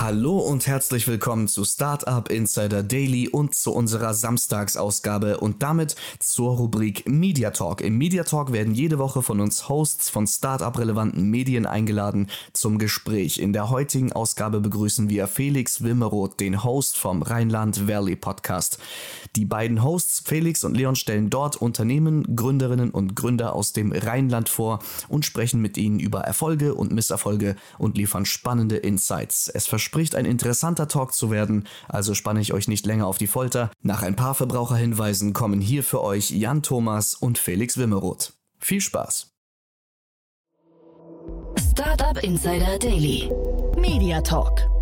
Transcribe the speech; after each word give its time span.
Hallo 0.00 0.38
und 0.38 0.68
herzlich 0.68 1.08
willkommen 1.08 1.48
zu 1.48 1.64
Startup 1.64 2.30
Insider 2.30 2.84
Daily 2.84 3.28
und 3.28 3.56
zu 3.56 3.72
unserer 3.72 4.14
Samstagsausgabe 4.14 5.38
und 5.38 5.60
damit 5.64 5.96
zur 6.20 6.56
Rubrik 6.56 7.08
Media 7.08 7.50
Talk. 7.50 7.80
Im 7.80 7.98
Media 7.98 8.22
Talk 8.22 8.52
werden 8.52 8.76
jede 8.76 8.98
Woche 9.00 9.22
von 9.22 9.40
uns 9.40 9.68
Hosts 9.68 10.08
von 10.08 10.28
Startup-relevanten 10.28 11.28
Medien 11.28 11.66
eingeladen 11.66 12.30
zum 12.52 12.78
Gespräch. 12.78 13.40
In 13.40 13.52
der 13.52 13.70
heutigen 13.70 14.12
Ausgabe 14.12 14.60
begrüßen 14.60 15.10
wir 15.10 15.26
Felix 15.26 15.82
Wimmeroth, 15.82 16.38
den 16.38 16.62
Host 16.62 16.96
vom 16.96 17.22
Rheinland 17.22 17.88
Valley 17.88 18.14
Podcast. 18.14 18.78
Die 19.34 19.46
beiden 19.46 19.82
Hosts 19.82 20.22
Felix 20.24 20.62
und 20.62 20.76
Leon 20.76 20.94
stellen 20.94 21.28
dort 21.28 21.56
Unternehmen, 21.56 22.36
Gründerinnen 22.36 22.90
und 22.90 23.16
Gründer 23.16 23.52
aus 23.52 23.72
dem 23.72 23.90
Rheinland 23.90 24.48
vor 24.48 24.78
und 25.08 25.24
sprechen 25.24 25.60
mit 25.60 25.76
ihnen 25.76 25.98
über 25.98 26.20
Erfolge 26.20 26.74
und 26.74 26.92
Misserfolge 26.92 27.56
und 27.78 27.98
liefern 27.98 28.26
spannende 28.26 28.76
Insights. 28.76 29.48
Es 29.48 29.66
verspricht 29.88 30.16
ein 30.16 30.26
interessanter 30.26 30.86
Talk 30.86 31.14
zu 31.14 31.30
werden, 31.30 31.66
also 31.88 32.12
spanne 32.12 32.42
ich 32.42 32.52
euch 32.52 32.68
nicht 32.68 32.84
länger 32.84 33.06
auf 33.06 33.16
die 33.16 33.26
Folter. 33.26 33.70
Nach 33.80 34.02
ein 34.02 34.16
paar 34.16 34.34
Verbraucherhinweisen 34.34 35.32
kommen 35.32 35.62
hier 35.62 35.82
für 35.82 36.02
euch 36.02 36.30
Jan 36.30 36.62
Thomas 36.62 37.14
und 37.14 37.38
Felix 37.38 37.78
Wimmeroth. 37.78 38.34
Viel 38.58 38.82
Spaß! 38.82 39.30
Startup 41.70 42.22
Insider 42.22 42.78
Daily. 42.78 43.30
Media 43.78 44.20
Talk. 44.20 44.77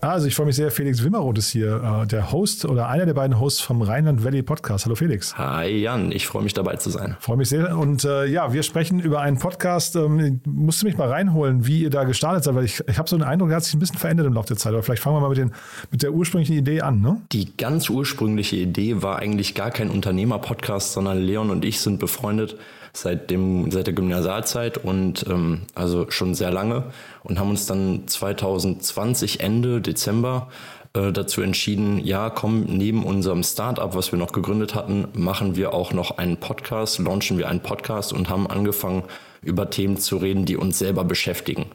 Also 0.00 0.28
ich 0.28 0.36
freue 0.36 0.46
mich 0.46 0.54
sehr, 0.54 0.70
Felix 0.70 1.02
Wimmeroth 1.02 1.38
ist 1.38 1.50
hier, 1.50 2.02
äh, 2.02 2.06
der 2.06 2.30
Host 2.30 2.64
oder 2.64 2.88
einer 2.88 3.04
der 3.04 3.14
beiden 3.14 3.40
Hosts 3.40 3.60
vom 3.60 3.82
Rheinland 3.82 4.22
Valley 4.22 4.42
Podcast. 4.42 4.84
Hallo 4.84 4.94
Felix. 4.94 5.36
Hi 5.36 5.66
Jan, 5.66 6.12
ich 6.12 6.24
freue 6.28 6.44
mich 6.44 6.54
dabei 6.54 6.76
zu 6.76 6.90
sein. 6.90 7.16
Freue 7.18 7.36
mich 7.36 7.48
sehr. 7.48 7.76
Und 7.76 8.04
äh, 8.04 8.26
ja, 8.26 8.52
wir 8.52 8.62
sprechen 8.62 9.00
über 9.00 9.20
einen 9.20 9.40
Podcast. 9.40 9.96
Ähm, 9.96 10.40
musst 10.46 10.82
du 10.82 10.86
mich 10.86 10.96
mal 10.96 11.08
reinholen, 11.08 11.66
wie 11.66 11.82
ihr 11.82 11.90
da 11.90 12.04
gestartet 12.04 12.44
seid, 12.44 12.54
weil 12.54 12.64
ich, 12.64 12.80
ich 12.86 12.96
habe 12.96 13.08
so 13.08 13.16
einen 13.16 13.24
Eindruck, 13.24 13.48
der 13.48 13.56
hat 13.56 13.64
sich 13.64 13.74
ein 13.74 13.80
bisschen 13.80 13.98
verändert 13.98 14.28
im 14.28 14.34
Laufe 14.34 14.48
der 14.48 14.56
Zeit. 14.56 14.72
Aber 14.72 14.84
vielleicht 14.84 15.02
fangen 15.02 15.16
wir 15.16 15.20
mal 15.20 15.30
mit, 15.30 15.38
den, 15.38 15.52
mit 15.90 16.02
der 16.04 16.12
ursprünglichen 16.12 16.56
Idee 16.56 16.80
an. 16.80 17.00
Ne? 17.00 17.20
Die 17.32 17.56
ganz 17.56 17.90
ursprüngliche 17.90 18.54
Idee 18.54 19.02
war 19.02 19.18
eigentlich 19.18 19.56
gar 19.56 19.72
kein 19.72 19.90
Unternehmer-Podcast, 19.90 20.92
sondern 20.92 21.18
Leon 21.18 21.50
und 21.50 21.64
ich 21.64 21.80
sind 21.80 21.98
befreundet 21.98 22.56
seit, 23.00 23.30
dem, 23.30 23.70
seit 23.70 23.86
der 23.86 23.94
Gymnasialzeit 23.94 24.78
und 24.78 25.26
ähm, 25.28 25.62
also 25.74 26.10
schon 26.10 26.34
sehr 26.34 26.50
lange 26.50 26.84
und 27.22 27.38
haben 27.38 27.50
uns 27.50 27.66
dann 27.66 28.06
2020 28.06 29.40
Ende 29.40 29.80
Dezember 29.80 30.48
äh, 30.94 31.12
dazu 31.12 31.42
entschieden, 31.42 31.98
ja, 32.04 32.30
komm, 32.30 32.64
neben 32.64 33.04
unserem 33.04 33.42
Startup, 33.42 33.94
was 33.94 34.12
wir 34.12 34.18
noch 34.18 34.32
gegründet 34.32 34.74
hatten, 34.74 35.08
machen 35.14 35.56
wir 35.56 35.74
auch 35.74 35.92
noch 35.92 36.18
einen 36.18 36.38
Podcast, 36.38 36.98
launchen 36.98 37.38
wir 37.38 37.48
einen 37.48 37.60
Podcast 37.60 38.12
und 38.12 38.28
haben 38.28 38.46
angefangen, 38.46 39.04
über 39.42 39.70
Themen 39.70 39.98
zu 39.98 40.16
reden, 40.16 40.44
die 40.46 40.56
uns 40.56 40.78
selber 40.78 41.04
beschäftigen. 41.04 41.66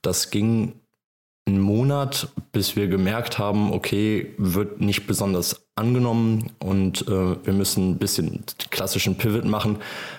Das 0.00 0.30
ging 0.30 0.72
einen 1.46 1.60
Monat, 1.60 2.28
bis 2.52 2.76
wir 2.76 2.88
gemerkt 2.88 3.38
haben, 3.38 3.72
okay, 3.72 4.34
wird 4.38 4.80
nicht 4.80 5.06
besonders 5.06 5.66
angenommen 5.74 6.50
und 6.58 7.08
äh, 7.08 7.36
wir 7.44 7.52
müssen 7.52 7.92
ein 7.92 7.98
bisschen 7.98 8.44
klassischen 8.70 9.16
Pivot 9.16 9.44
machen, 9.44 9.78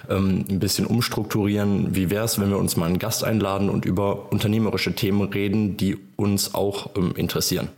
ähm, 0.10 0.46
ein 0.50 0.60
bisschen 0.60 0.86
umstrukturieren. 0.86 1.96
Wie 1.96 2.10
wäre 2.10 2.26
es, 2.26 2.40
wenn 2.40 2.50
wir 2.50 2.58
uns 2.58 2.76
mal 2.76 2.88
einen 2.88 2.98
Gast 2.98 3.24
einladen 3.24 3.70
und 3.70 3.86
über 3.86 4.32
unternehmerische 4.32 4.96
Themen 4.96 5.22
reden, 5.22 5.78
die 5.78 5.98
uns 6.16 6.56
auch 6.56 6.92
ähm, 6.98 7.14
interessieren? 7.16 7.70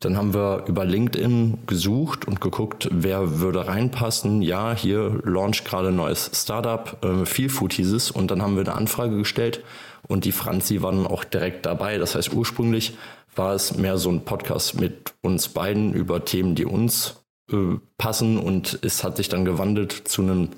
Dann 0.00 0.16
haben 0.16 0.34
wir 0.34 0.64
über 0.66 0.84
LinkedIn 0.84 1.58
gesucht 1.66 2.26
und 2.26 2.40
geguckt, 2.40 2.88
wer 2.90 3.40
würde 3.40 3.68
reinpassen. 3.68 4.42
Ja, 4.42 4.74
hier 4.74 5.20
launch 5.22 5.64
gerade 5.64 5.88
ein 5.88 5.96
neues 5.96 6.30
Startup, 6.34 6.96
äh, 7.04 7.24
Feel 7.24 7.50
Food 7.50 7.74
hieß 7.74 7.92
es. 7.92 8.10
Und 8.10 8.30
dann 8.30 8.42
haben 8.42 8.56
wir 8.56 8.62
eine 8.62 8.74
Anfrage 8.74 9.16
gestellt 9.16 9.62
und 10.08 10.24
die 10.24 10.32
Franzi 10.32 10.82
war 10.82 10.92
dann 10.92 11.06
auch 11.06 11.24
direkt 11.24 11.66
dabei. 11.66 11.98
Das 11.98 12.14
heißt, 12.14 12.32
ursprünglich 12.32 12.96
war 13.34 13.54
es 13.54 13.76
mehr 13.76 13.98
so 13.98 14.10
ein 14.10 14.24
Podcast 14.24 14.80
mit 14.80 15.14
uns 15.22 15.48
beiden 15.48 15.94
über 15.94 16.24
Themen, 16.24 16.54
die 16.54 16.64
uns 16.64 17.24
äh, 17.50 17.76
passen 17.98 18.38
und 18.38 18.78
es 18.82 19.04
hat 19.04 19.16
sich 19.16 19.28
dann 19.28 19.44
gewandelt 19.44 19.92
zu 19.92 20.22
einem 20.22 20.50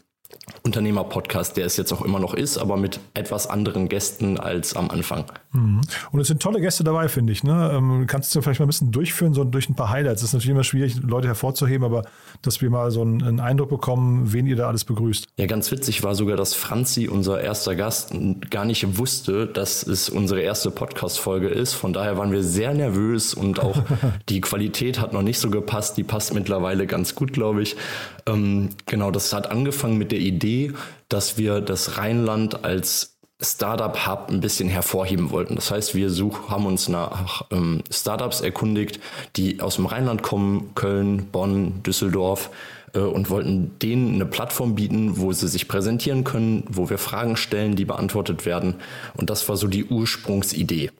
Unternehmer-Podcast, 0.62 1.56
der 1.56 1.66
es 1.66 1.76
jetzt 1.76 1.92
auch 1.92 2.02
immer 2.02 2.18
noch 2.18 2.34
ist, 2.34 2.58
aber 2.58 2.76
mit 2.76 2.98
etwas 3.12 3.46
anderen 3.46 3.88
Gästen 3.88 4.38
als 4.38 4.74
am 4.74 4.90
Anfang. 4.90 5.24
Mhm. 5.52 5.82
Und 6.10 6.20
es 6.20 6.28
sind 6.28 6.40
tolle 6.40 6.60
Gäste 6.60 6.84
dabei, 6.84 7.08
finde 7.08 7.32
ich. 7.32 7.44
Ne? 7.44 7.70
Ähm, 7.74 8.06
kannst 8.06 8.34
du 8.34 8.40
vielleicht 8.40 8.60
mal 8.60 8.66
ein 8.66 8.68
bisschen 8.68 8.90
durchführen, 8.90 9.34
so 9.34 9.44
durch 9.44 9.68
ein 9.68 9.74
paar 9.74 9.90
Highlights? 9.90 10.22
Es 10.22 10.28
ist 10.28 10.32
natürlich 10.32 10.52
immer 10.52 10.64
schwierig, 10.64 10.96
Leute 11.02 11.28
hervorzuheben, 11.28 11.84
aber 11.84 12.02
dass 12.42 12.62
wir 12.62 12.70
mal 12.70 12.90
so 12.90 13.02
einen, 13.02 13.22
einen, 13.22 13.40
Eindruck 13.40 13.68
bekommen, 13.68 14.32
wen 14.32 14.46
ihr 14.46 14.56
da 14.56 14.68
alles 14.68 14.84
begrüßt. 14.84 15.26
Ja, 15.36 15.46
ganz 15.46 15.70
witzig 15.70 16.02
war 16.02 16.14
sogar, 16.14 16.36
dass 16.36 16.54
Franzi, 16.54 17.08
unser 17.08 17.40
erster 17.40 17.74
Gast, 17.74 18.14
gar 18.50 18.64
nicht 18.64 18.98
wusste, 18.98 19.46
dass 19.46 19.82
es 19.82 20.08
unsere 20.08 20.40
erste 20.40 20.70
Podcast-Folge 20.70 21.48
ist. 21.48 21.74
Von 21.74 21.92
daher 21.92 22.16
waren 22.16 22.32
wir 22.32 22.42
sehr 22.42 22.72
nervös 22.72 23.34
und 23.34 23.60
auch 23.60 23.82
die 24.28 24.40
Qualität 24.40 24.98
hat 24.98 25.12
noch 25.12 25.22
nicht 25.22 25.38
so 25.38 25.50
gepasst. 25.50 25.96
Die 25.98 26.04
passt 26.04 26.32
mittlerweile 26.32 26.86
ganz 26.86 27.14
gut, 27.14 27.32
glaube 27.32 27.62
ich. 27.62 27.76
Ähm, 28.26 28.70
genau, 28.86 29.10
das 29.10 29.32
hat 29.32 29.50
angefangen 29.50 29.98
mit 29.98 30.12
der 30.12 30.20
Idee, 30.20 30.72
dass 31.08 31.36
wir 31.38 31.60
das 31.60 31.98
Rheinland 31.98 32.64
als 32.64 33.18
Startup-Hub 33.40 34.28
ein 34.30 34.40
bisschen 34.40 34.68
hervorheben 34.68 35.30
wollten. 35.30 35.56
Das 35.56 35.70
heißt, 35.70 35.94
wir 35.94 36.08
such, 36.08 36.48
haben 36.48 36.66
uns 36.66 36.88
nach 36.88 37.44
ähm, 37.50 37.82
Startups 37.90 38.40
erkundigt, 38.40 39.00
die 39.36 39.60
aus 39.60 39.76
dem 39.76 39.86
Rheinland 39.86 40.22
kommen, 40.22 40.74
Köln, 40.74 41.26
Bonn, 41.30 41.82
Düsseldorf, 41.82 42.50
äh, 42.94 43.00
und 43.00 43.28
wollten 43.30 43.78
denen 43.80 44.14
eine 44.14 44.26
Plattform 44.26 44.74
bieten, 44.74 45.18
wo 45.18 45.32
sie 45.32 45.48
sich 45.48 45.68
präsentieren 45.68 46.24
können, 46.24 46.64
wo 46.68 46.88
wir 46.88 46.98
Fragen 46.98 47.36
stellen, 47.36 47.76
die 47.76 47.84
beantwortet 47.84 48.46
werden. 48.46 48.76
Und 49.14 49.30
das 49.30 49.48
war 49.48 49.56
so 49.56 49.66
die 49.66 49.84
Ursprungsidee. 49.84 50.90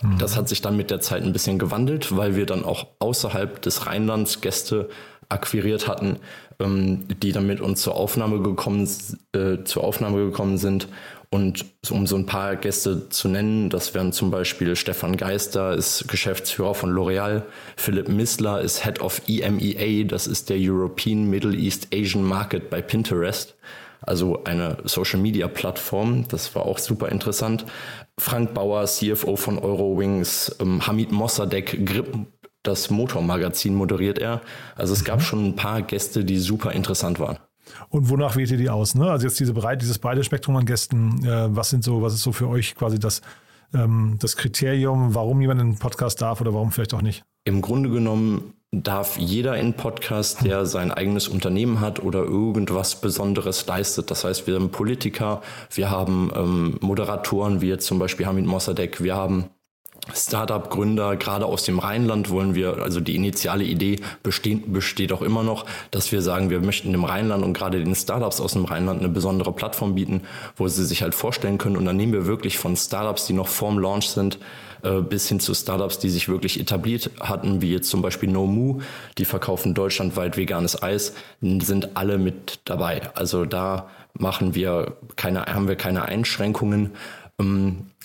Mhm. 0.00 0.18
Das 0.18 0.36
hat 0.36 0.48
sich 0.48 0.62
dann 0.62 0.76
mit 0.76 0.90
der 0.90 1.00
Zeit 1.00 1.22
ein 1.22 1.32
bisschen 1.32 1.58
gewandelt, 1.58 2.16
weil 2.16 2.34
wir 2.36 2.46
dann 2.46 2.64
auch 2.64 2.86
außerhalb 2.98 3.60
des 3.62 3.86
Rheinlands 3.86 4.40
Gäste 4.40 4.88
akquiriert 5.32 5.88
hatten, 5.88 6.18
ähm, 6.60 7.06
die 7.22 7.32
dann 7.32 7.46
mit 7.46 7.60
uns 7.60 7.82
zur 7.82 7.96
Aufnahme 7.96 8.40
gekommen, 8.42 8.88
äh, 9.32 9.64
zur 9.64 9.84
Aufnahme 9.84 10.24
gekommen 10.26 10.58
sind. 10.58 10.88
Und 11.30 11.64
um 11.88 12.06
so 12.06 12.16
ein 12.16 12.26
paar 12.26 12.56
Gäste 12.56 13.08
zu 13.08 13.26
nennen, 13.26 13.70
das 13.70 13.94
wären 13.94 14.12
zum 14.12 14.30
Beispiel 14.30 14.76
Stefan 14.76 15.16
Geister, 15.16 15.74
ist 15.74 16.06
Geschäftsführer 16.08 16.74
von 16.74 16.92
L'Oreal, 16.92 17.44
Philipp 17.74 18.10
Missler 18.10 18.60
ist 18.60 18.84
Head 18.84 19.00
of 19.00 19.22
EMEA, 19.26 20.04
das 20.04 20.26
ist 20.26 20.50
der 20.50 20.58
European 20.60 21.30
Middle 21.30 21.56
East 21.56 21.88
Asian 21.94 22.22
Market 22.22 22.68
bei 22.68 22.82
Pinterest, 22.82 23.54
also 24.02 24.44
eine 24.44 24.76
Social 24.84 25.20
Media 25.20 25.48
Plattform, 25.48 26.28
das 26.28 26.54
war 26.54 26.66
auch 26.66 26.78
super 26.78 27.08
interessant. 27.08 27.64
Frank 28.18 28.52
Bauer, 28.52 28.84
CFO 28.84 29.36
von 29.36 29.58
Eurowings, 29.58 30.54
ähm, 30.60 30.86
Hamid 30.86 31.12
Mossadegh, 31.12 31.82
Grip, 31.82 32.14
das 32.62 32.90
Motormagazin 32.90 33.74
moderiert 33.74 34.18
er. 34.18 34.40
Also 34.76 34.92
es 34.92 35.04
gab 35.04 35.18
mhm. 35.18 35.22
schon 35.22 35.46
ein 35.48 35.56
paar 35.56 35.82
Gäste, 35.82 36.24
die 36.24 36.38
super 36.38 36.72
interessant 36.72 37.18
waren. 37.20 37.38
Und 37.88 38.10
wonach 38.10 38.36
wählt 38.36 38.50
ihr 38.50 38.58
die 38.58 38.70
aus? 38.70 38.94
Ne? 38.94 39.10
Also 39.10 39.26
jetzt 39.26 39.38
diese 39.40 39.54
breit, 39.54 39.82
dieses 39.82 39.98
breite 39.98 40.24
Spektrum 40.24 40.56
an 40.56 40.66
Gästen, 40.66 41.24
äh, 41.24 41.54
was 41.54 41.70
sind 41.70 41.84
so, 41.84 42.02
was 42.02 42.14
ist 42.14 42.22
so 42.22 42.32
für 42.32 42.48
euch 42.48 42.74
quasi 42.74 42.98
das, 42.98 43.22
ähm, 43.74 44.16
das 44.20 44.36
Kriterium, 44.36 45.14
warum 45.14 45.40
jemand 45.40 45.60
einen 45.60 45.78
Podcast 45.78 46.20
darf 46.20 46.40
oder 46.40 46.52
warum 46.54 46.72
vielleicht 46.72 46.94
auch 46.94 47.02
nicht? 47.02 47.24
Im 47.44 47.60
Grunde 47.60 47.90
genommen 47.90 48.54
darf 48.72 49.18
jeder 49.18 49.56
in 49.58 49.74
Podcast, 49.74 50.44
der 50.44 50.64
sein 50.64 50.90
eigenes 50.90 51.28
Unternehmen 51.28 51.80
hat 51.80 52.02
oder 52.02 52.22
irgendwas 52.22 53.00
Besonderes 53.00 53.66
leistet. 53.66 54.10
Das 54.10 54.24
heißt, 54.24 54.46
wir 54.46 54.54
haben 54.54 54.70
Politiker, 54.70 55.42
wir 55.74 55.90
haben 55.90 56.30
ähm, 56.34 56.78
Moderatoren, 56.80 57.60
wie 57.60 57.68
jetzt 57.68 57.86
zum 57.86 57.98
Beispiel 57.98 58.26
Hamid 58.26 58.46
Mossadegh, 58.46 59.02
wir 59.02 59.14
haben 59.14 59.50
Startup-Gründer, 60.12 61.16
gerade 61.16 61.46
aus 61.46 61.62
dem 61.62 61.78
Rheinland 61.78 62.28
wollen 62.30 62.54
wir, 62.54 62.78
also 62.78 63.00
die 63.00 63.14
initiale 63.14 63.64
Idee 63.64 64.00
besteht, 64.22 64.72
besteht 64.72 65.12
auch 65.12 65.22
immer 65.22 65.44
noch, 65.44 65.64
dass 65.92 66.10
wir 66.10 66.22
sagen, 66.22 66.50
wir 66.50 66.60
möchten 66.60 66.90
dem 66.90 67.04
Rheinland 67.04 67.44
und 67.44 67.52
gerade 67.52 67.82
den 67.82 67.94
Startups 67.94 68.40
aus 68.40 68.54
dem 68.54 68.64
Rheinland 68.64 69.00
eine 69.00 69.08
besondere 69.08 69.52
Plattform 69.52 69.94
bieten, 69.94 70.22
wo 70.56 70.66
sie 70.66 70.84
sich 70.84 71.02
halt 71.02 71.14
vorstellen 71.14 71.56
können. 71.56 71.76
Und 71.76 71.84
dann 71.84 71.96
nehmen 71.96 72.12
wir 72.12 72.26
wirklich 72.26 72.58
von 72.58 72.76
Startups, 72.76 73.26
die 73.26 73.32
noch 73.32 73.46
vorm 73.46 73.78
Launch 73.78 74.08
sind, 74.08 74.38
äh, 74.82 75.00
bis 75.00 75.28
hin 75.28 75.38
zu 75.38 75.54
Startups, 75.54 76.00
die 76.00 76.10
sich 76.10 76.28
wirklich 76.28 76.58
etabliert 76.58 77.10
hatten, 77.20 77.62
wie 77.62 77.72
jetzt 77.72 77.88
zum 77.88 78.02
Beispiel 78.02 78.30
NoMu, 78.30 78.80
die 79.18 79.24
verkaufen 79.24 79.72
deutschlandweit 79.72 80.36
veganes 80.36 80.82
Eis, 80.82 81.14
sind 81.40 81.96
alle 81.96 82.18
mit 82.18 82.58
dabei. 82.64 83.14
Also 83.14 83.44
da 83.44 83.88
machen 84.14 84.56
wir 84.56 84.96
keine, 85.14 85.46
haben 85.46 85.68
wir 85.68 85.76
keine 85.76 86.02
Einschränkungen. 86.06 86.90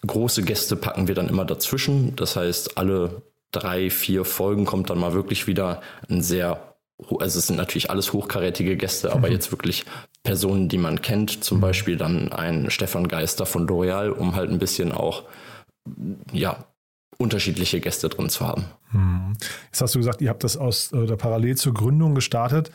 Große 0.05 0.43
Gäste 0.43 0.75
packen 0.75 1.07
wir 1.07 1.15
dann 1.15 1.29
immer 1.29 1.45
dazwischen. 1.45 2.15
Das 2.15 2.35
heißt, 2.35 2.77
alle 2.77 3.21
drei, 3.51 3.89
vier 3.89 4.25
Folgen 4.25 4.65
kommt 4.65 4.89
dann 4.89 4.99
mal 4.99 5.13
wirklich 5.13 5.47
wieder 5.47 5.81
ein 6.09 6.21
sehr, 6.21 6.75
also 7.19 7.39
es 7.39 7.47
sind 7.47 7.55
natürlich 7.55 7.89
alles 7.89 8.13
hochkarätige 8.13 8.77
Gäste, 8.77 9.13
aber 9.13 9.29
jetzt 9.31 9.51
wirklich 9.51 9.85
Personen, 10.23 10.69
die 10.69 10.77
man 10.77 11.01
kennt, 11.01 11.43
zum 11.43 11.61
Beispiel 11.61 11.97
dann 11.97 12.31
ein 12.31 12.69
Stefan 12.69 13.07
Geister 13.07 13.45
von 13.45 13.67
L'Oreal, 13.67 14.09
um 14.09 14.35
halt 14.35 14.51
ein 14.51 14.59
bisschen 14.59 14.91
auch, 14.91 15.23
ja, 16.31 16.65
unterschiedliche 17.17 17.79
Gäste 17.79 18.09
drin 18.09 18.29
zu 18.29 18.45
haben. 18.45 18.65
Jetzt 19.65 19.81
hast 19.81 19.95
du 19.95 19.99
gesagt, 19.99 20.21
ihr 20.21 20.29
habt 20.29 20.43
das 20.43 20.57
aus 20.57 20.93
oder 20.93 21.17
parallel 21.17 21.55
zur 21.55 21.73
Gründung 21.73 22.13
gestartet. 22.13 22.71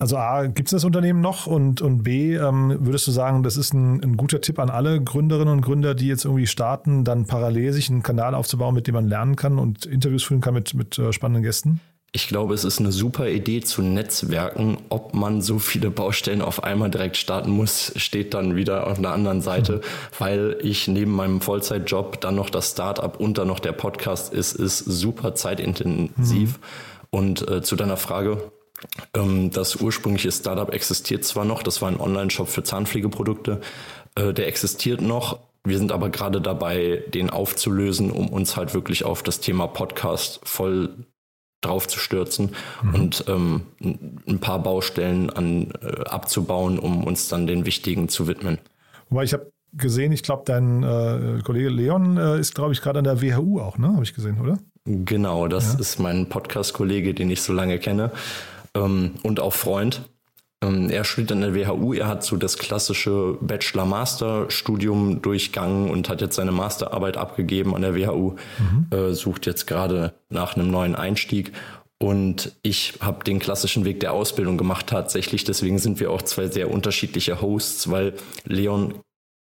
Also 0.00 0.16
A, 0.16 0.46
gibt 0.46 0.68
es 0.68 0.70
das 0.70 0.84
Unternehmen 0.84 1.20
noch 1.20 1.46
und, 1.46 1.82
und 1.82 2.02
B, 2.02 2.34
ähm, 2.34 2.74
würdest 2.80 3.06
du 3.06 3.10
sagen, 3.10 3.42
das 3.42 3.58
ist 3.58 3.74
ein, 3.74 4.02
ein 4.02 4.16
guter 4.16 4.40
Tipp 4.40 4.58
an 4.58 4.70
alle 4.70 4.98
Gründerinnen 4.98 5.52
und 5.52 5.60
Gründer, 5.60 5.94
die 5.94 6.08
jetzt 6.08 6.24
irgendwie 6.24 6.46
starten, 6.46 7.04
dann 7.04 7.26
parallel 7.26 7.74
sich 7.74 7.90
einen 7.90 8.02
Kanal 8.02 8.34
aufzubauen, 8.34 8.74
mit 8.74 8.86
dem 8.86 8.94
man 8.94 9.08
lernen 9.08 9.36
kann 9.36 9.58
und 9.58 9.84
Interviews 9.84 10.22
führen 10.22 10.40
kann 10.40 10.54
mit, 10.54 10.72
mit 10.72 10.98
äh, 10.98 11.12
spannenden 11.12 11.42
Gästen? 11.42 11.80
Ich 12.12 12.28
glaube, 12.28 12.54
es 12.54 12.64
ist 12.64 12.80
eine 12.80 12.92
super 12.92 13.28
Idee 13.28 13.60
zu 13.60 13.82
netzwerken. 13.82 14.78
Ob 14.88 15.12
man 15.12 15.42
so 15.42 15.58
viele 15.58 15.90
Baustellen 15.90 16.40
auf 16.40 16.64
einmal 16.64 16.90
direkt 16.90 17.18
starten 17.18 17.50
muss, 17.50 17.92
steht 17.96 18.32
dann 18.32 18.56
wieder 18.56 18.86
auf 18.86 18.96
einer 18.96 19.12
anderen 19.12 19.42
Seite, 19.42 19.82
weil 20.18 20.56
ich 20.62 20.88
neben 20.88 21.12
meinem 21.12 21.42
Vollzeitjob 21.42 22.22
dann 22.22 22.36
noch 22.36 22.48
das 22.48 22.70
Startup 22.70 23.20
und 23.20 23.36
dann 23.36 23.48
noch 23.48 23.60
der 23.60 23.72
Podcast 23.72 24.32
ist, 24.32 24.54
ist 24.54 24.78
super 24.78 25.34
zeitintensiv. 25.34 26.58
Und 27.10 27.46
äh, 27.48 27.60
zu 27.60 27.76
deiner 27.76 27.98
Frage, 27.98 28.50
das 29.12 29.76
ursprüngliche 29.76 30.32
Startup 30.32 30.72
existiert 30.72 31.24
zwar 31.24 31.44
noch, 31.44 31.62
das 31.62 31.82
war 31.82 31.88
ein 31.88 32.00
Online-Shop 32.00 32.48
für 32.48 32.62
Zahnpflegeprodukte, 32.62 33.60
äh, 34.14 34.32
der 34.32 34.48
existiert 34.48 35.00
noch. 35.00 35.40
Wir 35.64 35.76
sind 35.76 35.92
aber 35.92 36.08
gerade 36.08 36.40
dabei, 36.40 37.04
den 37.12 37.28
aufzulösen, 37.28 38.10
um 38.10 38.28
uns 38.28 38.56
halt 38.56 38.72
wirklich 38.72 39.04
auf 39.04 39.22
das 39.22 39.40
Thema 39.40 39.66
Podcast 39.66 40.40
voll 40.44 40.90
drauf 41.60 41.86
zu 41.86 41.98
stürzen 41.98 42.56
und 42.94 43.24
ähm, 43.28 43.66
ein 44.26 44.38
paar 44.40 44.62
Baustellen 44.62 45.28
an, 45.28 45.72
äh, 45.82 46.04
abzubauen, 46.08 46.78
um 46.78 47.04
uns 47.04 47.28
dann 47.28 47.46
den 47.46 47.66
wichtigen 47.66 48.08
zu 48.08 48.26
widmen. 48.26 48.58
Wobei 49.10 49.24
ich 49.24 49.34
habe 49.34 49.52
gesehen, 49.74 50.12
ich 50.12 50.22
glaube, 50.22 50.44
dein 50.46 50.82
äh, 50.82 51.42
Kollege 51.44 51.68
Leon 51.68 52.16
äh, 52.16 52.40
ist, 52.40 52.54
glaube 52.54 52.72
ich, 52.72 52.80
gerade 52.80 53.00
an 53.00 53.04
der 53.04 53.20
WHU 53.20 53.60
auch, 53.60 53.76
ne? 53.76 53.88
Habe 53.88 54.02
ich 54.02 54.14
gesehen, 54.14 54.40
oder? 54.40 54.58
Genau, 54.86 55.46
das 55.48 55.74
ist 55.74 55.98
mein 55.98 56.30
Podcast-Kollege, 56.30 57.12
den 57.12 57.28
ich 57.28 57.42
so 57.42 57.52
lange 57.52 57.78
kenne 57.78 58.10
ähm, 58.76 59.12
und 59.22 59.40
auch 59.40 59.54
Freund. 59.54 60.02
Ähm, 60.62 60.90
er 60.90 61.04
studiert 61.04 61.32
an 61.32 61.40
der 61.40 61.54
WHU, 61.54 61.94
er 61.94 62.06
hat 62.06 62.22
so 62.22 62.36
das 62.36 62.58
klassische 62.58 63.38
Bachelor-Master-Studium 63.40 65.22
durchgangen 65.22 65.90
und 65.90 66.08
hat 66.08 66.20
jetzt 66.20 66.36
seine 66.36 66.52
Masterarbeit 66.52 67.16
abgegeben 67.16 67.74
an 67.74 67.82
der 67.82 67.94
WHU, 67.94 68.36
äh, 68.90 69.12
sucht 69.12 69.46
jetzt 69.46 69.66
gerade 69.66 70.12
nach 70.28 70.56
einem 70.56 70.70
neuen 70.70 70.94
Einstieg. 70.94 71.52
Und 72.02 72.56
ich 72.62 72.94
habe 73.00 73.24
den 73.24 73.38
klassischen 73.38 73.84
Weg 73.84 74.00
der 74.00 74.12
Ausbildung 74.12 74.56
gemacht 74.56 74.86
tatsächlich. 74.86 75.44
Deswegen 75.44 75.78
sind 75.78 76.00
wir 76.00 76.10
auch 76.10 76.22
zwei 76.22 76.48
sehr 76.48 76.70
unterschiedliche 76.70 77.42
Hosts, 77.42 77.90
weil 77.90 78.14
Leon 78.44 78.94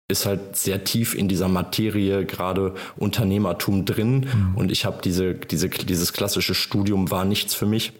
ist 0.07 0.25
halt 0.25 0.55
sehr 0.55 0.83
tief 0.83 1.13
in 1.13 1.27
dieser 1.27 1.47
Materie, 1.47 2.25
gerade 2.25 2.73
Unternehmertum 2.97 3.85
drin. 3.85 4.27
Und 4.55 4.71
ich 4.71 4.85
habe 4.85 4.99
diese, 5.03 5.35
diese, 5.35 5.69
dieses 5.69 6.13
klassische 6.13 6.55
Studium 6.55 7.11
war 7.11 7.23
nichts 7.23 7.53
für 7.53 7.67
mich 7.67 7.93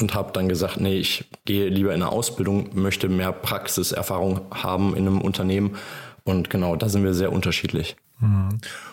und 0.00 0.14
habe 0.14 0.32
dann 0.32 0.48
gesagt, 0.48 0.80
nee, 0.80 0.98
ich 0.98 1.24
gehe 1.44 1.68
lieber 1.68 1.94
in 1.94 2.02
eine 2.02 2.10
Ausbildung, 2.10 2.70
möchte 2.74 3.08
mehr 3.08 3.32
Praxiserfahrung 3.32 4.42
haben 4.50 4.96
in 4.96 5.06
einem 5.06 5.20
Unternehmen. 5.20 5.76
Und 6.24 6.50
genau, 6.50 6.76
da 6.76 6.88
sind 6.88 7.04
wir 7.04 7.14
sehr 7.14 7.32
unterschiedlich. 7.32 7.96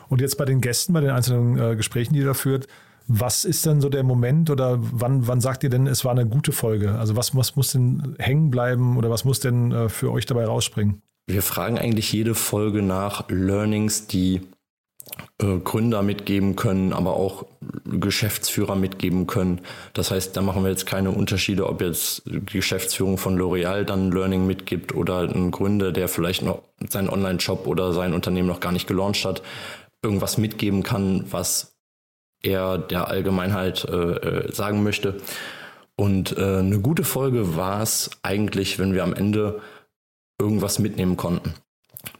Und 0.10 0.22
jetzt 0.22 0.38
bei 0.38 0.46
den 0.46 0.62
Gästen, 0.62 0.94
bei 0.94 1.02
den 1.02 1.12
einzelnen 1.12 1.58
äh, 1.58 1.76
Gesprächen, 1.76 2.14
die 2.14 2.20
ihr 2.20 2.26
da 2.26 2.34
führt, 2.34 2.68
was 3.08 3.46
ist 3.46 3.66
denn 3.66 3.82
so 3.82 3.90
der 3.90 4.04
Moment 4.04 4.50
oder 4.50 4.78
wann, 4.80 5.28
wann 5.28 5.42
sagt 5.42 5.64
ihr 5.64 5.70
denn, 5.70 5.88
es 5.88 6.06
war 6.06 6.12
eine 6.12 6.26
gute 6.26 6.52
Folge? 6.52 6.98
Also 6.98 7.16
was, 7.16 7.36
was 7.36 7.56
muss 7.56 7.72
denn 7.72 8.16
hängen 8.20 8.52
bleiben 8.52 8.98
oder 8.98 9.10
was 9.10 9.26
muss 9.26 9.40
denn 9.40 9.72
äh, 9.72 9.90
für 9.90 10.12
euch 10.12 10.26
dabei 10.26 10.46
rausspringen? 10.46 11.02
Wir 11.28 11.42
fragen 11.42 11.78
eigentlich 11.78 12.12
jede 12.12 12.36
Folge 12.36 12.82
nach 12.82 13.30
Learnings, 13.30 14.08
die 14.08 14.42
Gründer 15.38 16.04
mitgeben 16.04 16.56
können, 16.56 16.94
aber 16.94 17.14
auch 17.16 17.46
Geschäftsführer 17.86 18.76
mitgeben 18.76 19.28
können. 19.28 19.62
Das 19.94 20.12
heißt, 20.12 20.38
da 20.38 20.42
machen 20.42 20.64
wir 20.64 20.70
jetzt 20.70 20.86
keine 20.86 21.12
Unterschiede, 21.12 21.68
ob 21.68 21.82
jetzt 21.82 22.24
die 22.26 22.46
Geschäftsführung 22.46 23.18
von 23.18 23.40
L'Oreal 23.40 23.84
dann 23.84 24.12
Learning 24.12 24.46
mitgibt 24.46 24.94
oder 24.94 25.22
ein 25.22 25.52
Gründer, 25.52 25.92
der 25.92 26.08
vielleicht 26.08 26.44
noch 26.44 26.62
seinen 26.88 27.10
Online-Shop 27.10 27.66
oder 27.68 27.92
sein 27.94 28.14
Unternehmen 28.14 28.48
noch 28.48 28.60
gar 28.60 28.72
nicht 28.72 28.88
gelauncht 28.88 29.26
hat, 29.26 29.42
irgendwas 30.04 30.38
mitgeben 30.38 30.84
kann, 30.84 31.26
was 31.32 31.76
er 32.44 32.78
der 32.78 33.08
Allgemeinheit 33.08 33.86
äh, 33.86 33.96
äh, 33.96 34.52
sagen 34.54 34.84
möchte. 34.84 35.18
Und 35.96 36.38
äh, 36.38 36.58
eine 36.58 36.80
gute 36.80 37.04
Folge 37.04 37.56
war 37.56 37.82
es 37.82 38.10
eigentlich, 38.24 38.80
wenn 38.80 38.94
wir 38.94 39.04
am 39.04 39.14
Ende 39.14 39.62
irgendwas 40.40 40.80
mitnehmen 40.80 41.18
konnten. 41.18 41.54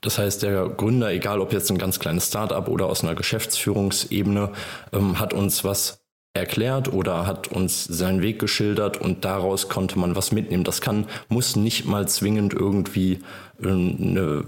Das 0.02 0.18
heißt, 0.18 0.44
der 0.44 0.70
Gründer, 0.70 1.12
egal 1.12 1.40
ob 1.40 1.54
jetzt 1.54 1.70
ein 1.72 1.78
ganz 1.78 2.00
kleines 2.00 2.28
Startup 2.28 2.68
oder 2.68 2.88
aus 2.88 3.04
einer 3.04 3.16
Geschäftsführungsebene, 3.16 4.52
ähm, 4.94 5.20
hat 5.20 5.34
uns 5.34 5.64
was 5.64 6.02
erklärt 6.34 6.94
oder 6.94 7.26
hat 7.28 7.50
uns 7.50 7.84
seinen 7.84 8.22
Weg 8.22 8.40
geschildert 8.40 8.98
und 8.98 9.26
daraus 9.26 9.68
konnte 9.68 10.00
man 10.00 10.16
was 10.16 10.32
mitnehmen. 10.32 10.64
Das 10.64 10.80
kann, 10.80 11.08
muss 11.28 11.56
nicht 11.56 11.86
mal 11.86 12.08
zwingend 12.08 12.54
irgendwie 12.54 13.20
ähm, 13.62 13.98
eine 14.00 14.44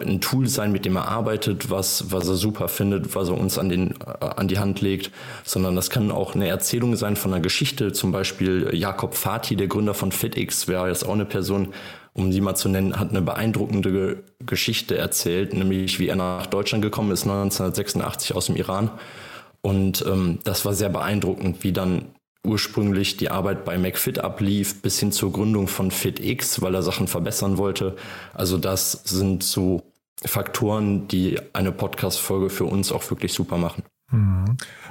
ein 0.00 0.20
Tool 0.20 0.48
sein, 0.48 0.72
mit 0.72 0.84
dem 0.84 0.96
er 0.96 1.08
arbeitet, 1.08 1.70
was, 1.70 2.10
was 2.12 2.28
er 2.28 2.34
super 2.34 2.68
findet, 2.68 3.14
was 3.14 3.28
er 3.28 3.38
uns 3.38 3.58
an, 3.58 3.68
den, 3.68 3.94
äh, 4.00 4.24
an 4.24 4.48
die 4.48 4.58
Hand 4.58 4.80
legt, 4.80 5.10
sondern 5.44 5.74
das 5.76 5.90
kann 5.90 6.10
auch 6.10 6.34
eine 6.34 6.48
Erzählung 6.48 6.96
sein 6.96 7.16
von 7.16 7.32
einer 7.32 7.42
Geschichte. 7.42 7.92
Zum 7.92 8.12
Beispiel 8.12 8.70
Jakob 8.74 9.14
Fati, 9.14 9.56
der 9.56 9.68
Gründer 9.68 9.94
von 9.94 10.12
FitX, 10.12 10.68
wäre 10.68 10.88
jetzt 10.88 11.06
auch 11.06 11.14
eine 11.14 11.24
Person, 11.24 11.68
um 12.12 12.32
sie 12.32 12.40
mal 12.40 12.54
zu 12.54 12.68
nennen, 12.68 12.98
hat 12.98 13.10
eine 13.10 13.22
beeindruckende 13.22 13.92
Ge- 13.92 14.16
Geschichte 14.44 14.96
erzählt, 14.96 15.54
nämlich 15.54 15.98
wie 15.98 16.08
er 16.08 16.16
nach 16.16 16.46
Deutschland 16.46 16.82
gekommen 16.82 17.10
ist, 17.10 17.22
1986 17.24 18.34
aus 18.34 18.46
dem 18.46 18.56
Iran. 18.56 18.90
Und 19.62 20.04
ähm, 20.06 20.38
das 20.44 20.64
war 20.64 20.74
sehr 20.74 20.90
beeindruckend, 20.90 21.62
wie 21.64 21.72
dann 21.72 22.06
ursprünglich 22.46 23.16
die 23.16 23.30
Arbeit 23.30 23.64
bei 23.64 23.76
McFit 23.78 24.18
ablief, 24.18 24.82
bis 24.82 24.98
hin 24.98 25.12
zur 25.12 25.32
Gründung 25.32 25.68
von 25.68 25.90
FitX, 25.90 26.62
weil 26.62 26.74
er 26.74 26.82
Sachen 26.82 27.08
verbessern 27.08 27.58
wollte. 27.58 27.96
Also 28.32 28.58
das 28.58 28.92
sind 28.92 29.42
so 29.42 29.82
Faktoren, 30.24 31.08
die 31.08 31.38
eine 31.52 31.72
Podcast-Folge 31.72 32.50
für 32.50 32.64
uns 32.64 32.92
auch 32.92 33.08
wirklich 33.10 33.32
super 33.32 33.58
machen. 33.58 33.82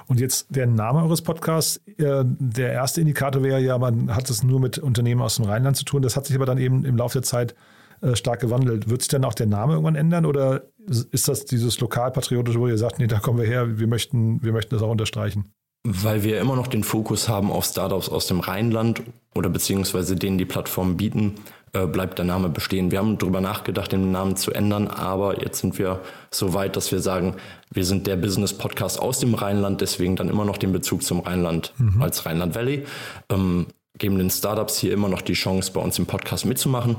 Und 0.08 0.20
jetzt 0.20 0.48
der 0.50 0.68
Name 0.68 1.02
eures 1.02 1.22
Podcasts, 1.22 1.78
äh, 1.98 2.24
der 2.26 2.74
erste 2.74 3.02
Indikator 3.02 3.44
wäre 3.44 3.60
ja, 3.62 3.78
man 3.78 4.14
hat 4.14 4.30
es 4.30 4.44
nur 4.44 4.60
mit 4.60 4.78
Unternehmen 4.78 5.22
aus 5.22 5.38
dem 5.38 5.46
Rheinland 5.46 5.78
zu 5.78 5.86
tun. 5.86 6.02
Das 6.02 6.16
hat 6.16 6.26
sich 6.26 6.36
aber 6.36 6.46
dann 6.46 6.58
eben 6.58 6.86
im 6.86 6.98
Laufe 6.98 7.14
der 7.14 7.24
Zeit 7.24 7.56
äh, 8.02 8.16
stark 8.16 8.42
gewandelt. 8.42 8.90
Wird 8.90 9.02
sich 9.02 9.10
dann 9.10 9.24
auch 9.24 9.34
der 9.34 9.48
Name 9.48 9.74
irgendwann 9.74 9.96
ändern 9.96 10.26
oder 10.26 10.64
ist 11.12 11.28
das 11.28 11.46
dieses 11.46 11.80
lokalpatriotische, 11.80 12.60
wo 12.60 12.68
ihr 12.68 12.78
sagt, 12.78 13.00
nee, 13.00 13.08
da 13.08 13.20
kommen 13.20 13.40
wir 13.40 13.48
her, 13.48 13.80
wir 13.80 13.88
möchten, 13.88 14.44
wir 14.44 14.52
möchten 14.52 14.76
das 14.76 14.84
auch 14.84 14.92
unterstreichen? 14.92 15.54
Weil 15.88 16.24
wir 16.24 16.40
immer 16.42 16.56
noch 16.56 16.66
den 16.66 16.84
Fokus 16.84 17.30
haben 17.30 17.52
auf 17.52 17.64
Startups 17.64 18.10
aus 18.10 18.26
dem 18.26 18.40
Rheinland 18.40 19.04
oder 19.36 19.50
beziehungsweise 19.50 20.16
denen 20.16 20.40
die 20.40 20.46
Plattformen 20.46 20.98
bieten, 20.98 21.36
äh, 21.74 21.86
bleibt 21.86 22.18
der 22.18 22.26
Name 22.26 22.50
bestehen. 22.50 22.90
Wir 22.90 22.98
haben 22.98 23.20
darüber 23.20 23.40
nachgedacht, 23.40 23.92
den 23.92 24.12
Namen 24.12 24.36
zu 24.36 24.52
ändern, 24.52 24.88
aber 24.88 25.44
jetzt 25.44 25.60
sind 25.60 25.78
wir 25.78 26.02
so 26.32 26.56
weit, 26.56 26.76
dass 26.76 26.92
wir 26.92 27.02
sagen, 27.02 27.36
wir 27.70 27.86
sind 27.86 28.08
der 28.08 28.16
Business-Podcast 28.16 29.00
aus 29.00 29.20
dem 29.20 29.36
Rheinland, 29.36 29.82
deswegen 29.82 30.16
dann 30.16 30.30
immer 30.30 30.44
noch 30.44 30.58
den 30.58 30.72
Bezug 30.72 31.04
zum 31.04 31.20
Rheinland 31.20 31.72
als 32.00 32.26
Rheinland 32.26 32.56
Valley, 32.56 32.86
ähm, 33.30 33.68
geben 34.00 34.18
den 34.18 34.32
Startups 34.32 34.80
hier 34.80 34.92
immer 34.92 35.08
noch 35.08 35.22
die 35.22 35.34
Chance, 35.34 35.72
bei 35.72 35.82
uns 35.82 36.00
im 36.00 36.08
Podcast 36.08 36.48
mitzumachen. 36.48 36.96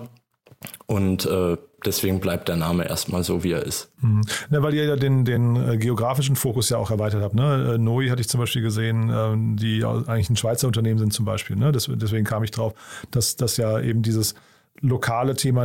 Und 0.86 1.26
äh, 1.26 1.56
deswegen 1.86 2.20
bleibt 2.20 2.48
der 2.48 2.56
Name 2.56 2.88
erstmal 2.88 3.22
so, 3.24 3.42
wie 3.44 3.52
er 3.52 3.62
ist. 3.62 3.90
Ne, 4.50 4.62
weil 4.62 4.74
ihr 4.74 4.84
ja 4.84 4.96
den, 4.96 5.24
den 5.24 5.56
äh, 5.56 5.76
geografischen 5.76 6.36
Fokus 6.36 6.68
ja 6.68 6.78
auch 6.78 6.90
erweitert 6.90 7.22
habt. 7.22 7.34
Ne? 7.34 7.74
Äh, 7.74 7.78
Noi 7.78 8.08
hatte 8.08 8.20
ich 8.20 8.28
zum 8.28 8.40
Beispiel 8.40 8.62
gesehen, 8.62 9.10
ähm, 9.14 9.56
die 9.56 9.78
ja 9.78 9.92
eigentlich 10.06 10.30
ein 10.30 10.36
Schweizer 10.36 10.66
Unternehmen 10.66 10.98
sind 10.98 11.12
zum 11.12 11.24
Beispiel. 11.24 11.56
Ne? 11.56 11.72
Deswegen 11.72 12.24
kam 12.24 12.44
ich 12.44 12.50
drauf, 12.50 12.74
dass, 13.10 13.36
dass 13.36 13.56
ja 13.56 13.80
eben 13.80 14.02
dieses 14.02 14.34
lokale 14.80 15.34
Thema 15.34 15.64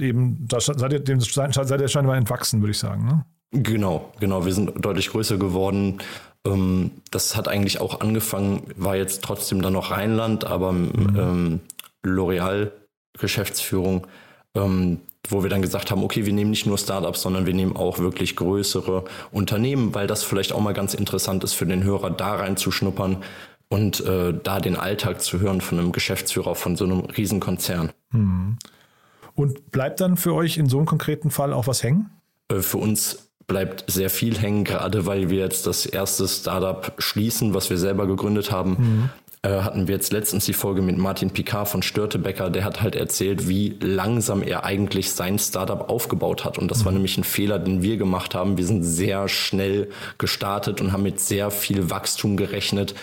eben, 0.00 0.46
da 0.48 0.60
seid 0.60 0.92
ihr, 0.92 1.00
dem 1.00 1.20
seid 1.20 1.80
ihr 1.80 1.88
scheinbar 1.88 2.16
entwachsen, 2.16 2.60
würde 2.60 2.72
ich 2.72 2.78
sagen. 2.78 3.04
Ne? 3.06 3.24
Genau, 3.52 4.12
genau. 4.20 4.44
Wir 4.44 4.52
sind 4.52 4.84
deutlich 4.84 5.10
größer 5.10 5.36
geworden. 5.36 5.98
Ähm, 6.46 6.90
das 7.10 7.36
hat 7.36 7.48
eigentlich 7.48 7.80
auch 7.80 8.00
angefangen, 8.00 8.62
war 8.76 8.96
jetzt 8.96 9.22
trotzdem 9.22 9.62
dann 9.62 9.74
noch 9.74 9.90
Rheinland, 9.90 10.44
aber 10.44 10.70
ähm, 10.70 11.60
L'Oreal 12.04 12.70
Geschäftsführung, 13.18 14.06
wo 15.28 15.42
wir 15.42 15.50
dann 15.50 15.62
gesagt 15.62 15.90
haben, 15.90 16.02
okay, 16.02 16.26
wir 16.26 16.32
nehmen 16.32 16.50
nicht 16.50 16.66
nur 16.66 16.78
Startups, 16.78 17.22
sondern 17.22 17.46
wir 17.46 17.54
nehmen 17.54 17.76
auch 17.76 17.98
wirklich 17.98 18.36
größere 18.36 19.04
Unternehmen, 19.30 19.94
weil 19.94 20.06
das 20.06 20.24
vielleicht 20.24 20.52
auch 20.52 20.60
mal 20.60 20.74
ganz 20.74 20.94
interessant 20.94 21.44
ist 21.44 21.54
für 21.54 21.66
den 21.66 21.84
Hörer, 21.84 22.10
da 22.10 22.36
reinzuschnuppern 22.36 23.18
und 23.68 24.00
äh, 24.00 24.34
da 24.42 24.60
den 24.60 24.76
Alltag 24.76 25.20
zu 25.20 25.40
hören 25.40 25.60
von 25.60 25.78
einem 25.78 25.92
Geschäftsführer 25.92 26.54
von 26.54 26.76
so 26.76 26.84
einem 26.84 27.00
Riesenkonzern. 27.00 27.92
Und 29.34 29.70
bleibt 29.70 30.00
dann 30.00 30.16
für 30.16 30.34
euch 30.34 30.56
in 30.56 30.68
so 30.68 30.78
einem 30.78 30.86
konkreten 30.86 31.30
Fall 31.30 31.52
auch 31.52 31.66
was 31.66 31.82
hängen? 31.82 32.10
Äh, 32.48 32.60
Für 32.60 32.78
uns 32.78 33.28
bleibt 33.46 33.84
sehr 33.90 34.10
viel 34.10 34.38
hängen, 34.38 34.64
gerade 34.64 35.06
weil 35.06 35.30
wir 35.30 35.38
jetzt 35.38 35.66
das 35.66 35.86
erste 35.86 36.28
Startup 36.28 36.92
schließen, 36.98 37.54
was 37.54 37.70
wir 37.70 37.78
selber 37.78 38.06
gegründet 38.06 38.50
haben. 38.50 38.70
Mhm. 38.70 39.10
Äh, 39.48 39.62
hatten 39.62 39.88
wir 39.88 39.94
jetzt 39.94 40.12
letztens 40.12 40.44
die 40.44 40.52
Folge 40.52 40.82
mit 40.82 40.98
Martin 40.98 41.30
Picard 41.30 41.68
von 41.68 41.82
Störtebecker, 41.82 42.50
der 42.50 42.64
hat 42.64 42.82
halt 42.82 42.94
erzählt, 42.94 43.48
wie 43.48 43.78
langsam 43.80 44.42
er 44.42 44.64
eigentlich 44.64 45.12
sein 45.12 45.38
Startup 45.38 45.88
aufgebaut 45.88 46.44
hat. 46.44 46.58
Und 46.58 46.70
das 46.70 46.80
mhm. 46.80 46.84
war 46.84 46.92
nämlich 46.92 47.16
ein 47.16 47.24
Fehler, 47.24 47.58
den 47.58 47.82
wir 47.82 47.96
gemacht 47.96 48.34
haben. 48.34 48.58
Wir 48.58 48.66
sind 48.66 48.82
sehr 48.82 49.28
schnell 49.28 49.90
gestartet 50.18 50.80
und 50.80 50.92
haben 50.92 51.02
mit 51.02 51.20
sehr 51.20 51.50
viel 51.50 51.88
Wachstum 51.88 52.36
gerechnet, 52.36 52.94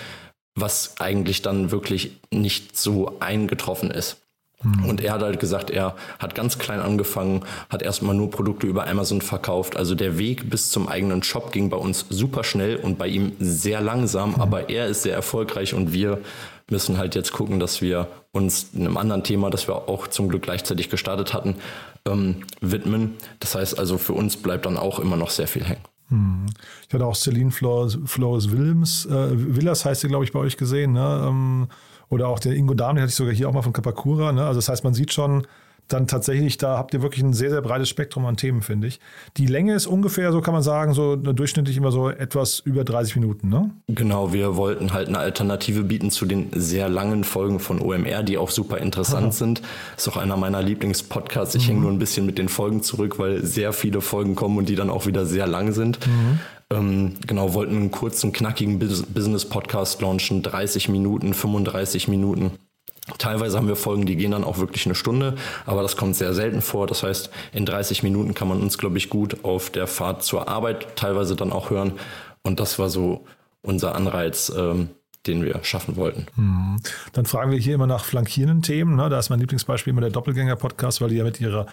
was 0.56 1.00
eigentlich 1.00 1.42
dann 1.42 1.72
wirklich 1.72 2.18
nicht 2.32 2.78
so 2.78 3.18
eingetroffen 3.20 3.90
ist. 3.90 4.25
Mhm. 4.66 4.86
Und 4.86 5.02
er 5.02 5.14
hat 5.14 5.22
halt 5.22 5.40
gesagt, 5.40 5.70
er 5.70 5.96
hat 6.20 6.36
ganz 6.36 6.58
klein 6.58 6.80
angefangen, 6.80 7.44
hat 7.70 7.82
erstmal 7.82 8.16
nur 8.16 8.32
Produkte 8.32 8.68
über 8.68 8.88
Amazon 8.88 9.22
verkauft. 9.22 9.78
Also 9.78 9.96
der 9.96 10.18
Weg 10.18 10.50
bis 10.50 10.70
zum 10.70 10.88
eigenen 10.88 11.24
Shop 11.24 11.52
ging 11.52 11.70
bei 11.70 11.78
uns 11.78 12.06
super 12.10 12.44
schnell 12.44 12.78
und 12.78 12.98
bei 12.98 13.08
ihm 13.08 13.34
sehr 13.40 13.82
langsam, 13.82 14.32
mhm. 14.32 14.42
aber 14.42 14.70
er 14.70 14.88
ist 14.88 15.04
sehr 15.04 15.16
erfolgreich 15.16 15.74
und 15.74 15.94
wir 15.94 16.20
müssen 16.70 16.98
halt 16.98 17.16
jetzt 17.16 17.32
gucken, 17.32 17.60
dass 17.60 17.82
wir 17.82 18.08
uns 18.32 18.72
einem 18.76 18.98
anderen 18.98 19.24
Thema, 19.24 19.50
das 19.50 19.68
wir 19.68 19.88
auch 19.88 20.08
zum 20.08 20.30
Glück 20.30 20.44
gleichzeitig 20.44 20.90
gestartet 20.90 21.34
hatten, 21.34 21.56
ähm, 22.08 22.38
widmen. 22.60 23.16
Das 23.40 23.56
heißt 23.56 23.78
also, 23.78 23.98
für 23.98 24.14
uns 24.14 24.38
bleibt 24.38 24.66
dann 24.66 24.78
auch 24.78 25.00
immer 25.00 25.16
noch 25.16 25.30
sehr 25.30 25.48
viel 25.48 25.64
hängen. 25.64 25.84
Mhm. 26.10 26.48
Ich 26.88 26.94
hatte 26.94 27.06
auch 27.06 27.16
Celine 27.16 27.52
Flores, 27.52 27.98
Flores 28.06 28.52
Willems, 28.52 29.06
äh, 29.06 29.30
Villas 29.32 29.86
heißt 29.86 30.02
sie, 30.02 30.08
glaube 30.08 30.26
ich, 30.26 30.32
bei 30.32 30.40
euch 30.40 30.58
gesehen. 30.58 30.94
Ne? 30.94 31.26
Ähm, 31.28 31.68
oder 32.10 32.28
auch 32.28 32.40
der 32.40 32.54
Ingo 32.54 32.74
Dahm, 32.74 32.96
den 32.96 33.04
hatte 33.04 33.10
ich 33.10 33.16
sogar 33.16 33.34
hier 33.34 33.50
auch 33.50 33.54
mal 33.54 33.62
von 33.62 33.74
Kapakura. 33.74 34.32
Ne? 34.32 34.46
Also 34.46 34.60
das 34.60 34.70
heißt, 34.70 34.84
man 34.84 34.94
sieht 34.94 35.14
schon, 35.14 35.46
dann 35.88 36.08
tatsächlich, 36.08 36.58
da 36.58 36.78
habt 36.78 36.94
ihr 36.94 37.02
wirklich 37.04 37.24
ein 37.24 37.34
sehr, 37.34 37.52
sehr 37.52 37.62
breites 37.62 37.90
Spektrum 37.90 38.26
an 38.26 38.38
Themen, 38.38 38.64
finde 38.64 38.88
ich. 38.88 39.00
Die 39.38 39.46
Länge 39.46 39.76
ist 39.76 39.86
ungefähr, 39.86 40.32
so 40.32 40.42
kann 40.42 40.54
man 40.54 40.64
sagen, 40.64 40.94
so 40.94 41.16
durchschnittlich 41.16 41.78
immer 41.78 41.92
so 41.92 42.10
etwas 42.10 42.60
über 42.60 42.84
30 42.84 43.18
Minuten, 43.18 43.50
ne? 43.50 43.70
Genau, 43.88 44.34
wir 44.34 44.56
wollten 44.56 44.94
halt 44.94 45.10
eine 45.10 45.20
Alternative 45.20 45.84
bieten 45.84 46.10
zu 46.10 46.26
den 46.26 46.50
sehr 46.54 46.90
langen 46.90 47.24
Folgen 47.24 47.60
von 47.60 47.82
OMR, 47.82 48.24
die 48.24 48.38
auch 48.38 48.50
super 48.50 48.80
interessant 48.80 49.28
Aha. 49.28 49.32
sind. 49.32 49.62
Ist 49.96 50.08
auch 50.08 50.18
einer 50.18 50.38
meiner 50.38 50.62
Lieblingspodcasts. 50.62 51.54
Ich 51.54 51.64
mhm. 51.64 51.68
hänge 51.68 51.82
nur 51.82 51.92
ein 51.92 52.00
bisschen 52.00 52.26
mit 52.26 52.40
den 52.40 52.50
Folgen 52.50 52.82
zurück, 52.82 53.20
weil 53.20 53.46
sehr 53.46 53.72
viele 53.72 54.02
Folgen 54.02 54.36
kommen 54.36 54.58
und 54.58 54.70
die 54.70 54.76
dann 54.76 54.90
auch 54.90 55.06
wieder 55.06 55.26
sehr 55.26 55.46
lang 55.46 55.72
sind. 55.72 56.06
Mhm. 56.08 56.40
Ähm, 56.72 57.16
genau, 57.28 57.54
wollten 57.54 57.76
einen 57.76 57.92
kurzen, 57.92 58.34
knackigen 58.34 58.80
Business-Podcast 58.80 60.02
launchen, 60.02 60.42
30 60.42 60.90
Minuten, 60.90 61.34
35 61.34 62.08
Minuten. 62.08 62.52
Teilweise 63.20 63.58
haben 63.58 63.68
wir 63.68 63.76
Folgen, 63.76 64.08
die 64.08 64.16
gehen 64.16 64.32
dann 64.32 64.44
auch 64.44 64.58
wirklich 64.58 64.88
eine 64.88 64.96
Stunde, 64.96 65.36
aber 65.68 65.84
das 65.84 65.96
kommt 65.96 66.16
sehr 66.16 66.34
selten 66.34 66.64
vor. 66.64 66.88
Das 66.88 67.04
heißt, 67.04 67.30
in 67.54 67.68
30 67.68 68.02
Minuten 68.02 68.34
kann 68.34 68.48
man 68.48 68.62
uns, 68.62 68.80
glaube 68.80 68.98
ich, 68.98 69.12
gut 69.12 69.44
auf 69.44 69.70
der 69.70 69.86
Fahrt 69.86 70.24
zur 70.24 70.48
Arbeit 70.48 70.96
teilweise 70.96 71.36
dann 71.36 71.52
auch 71.52 71.70
hören. 71.70 71.94
Und 72.42 72.60
das 72.60 72.80
war 72.80 72.90
so 72.90 73.26
unser 73.62 73.94
Anreiz, 73.94 74.52
ähm, 74.56 74.90
den 75.28 75.44
wir 75.44 75.64
schaffen 75.64 75.98
wollten. 75.98 76.26
Hm. 76.36 76.78
Dann 77.14 77.26
fragen 77.26 77.52
wir 77.52 77.60
hier 77.60 77.76
immer 77.76 77.88
nach 77.88 78.06
flankierenden 78.06 78.64
Themen. 78.64 78.96
Ne? 78.96 79.10
Da 79.10 79.20
ist 79.20 79.30
mein 79.30 79.40
Lieblingsbeispiel 79.40 79.92
immer 79.92 80.02
der 80.02 80.10
Doppelgänger-Podcast, 80.10 81.00
weil 81.02 81.10
die 81.10 81.18
ja 81.18 81.24
mit 81.24 81.40
ihrer 81.40 81.68